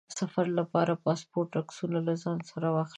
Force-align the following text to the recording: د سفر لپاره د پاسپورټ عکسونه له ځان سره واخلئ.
د 0.09 0.11
سفر 0.19 0.45
لپاره 0.59 0.91
د 0.95 1.01
پاسپورټ 1.05 1.51
عکسونه 1.61 1.99
له 2.07 2.13
ځان 2.23 2.39
سره 2.51 2.67
واخلئ. 2.71 2.89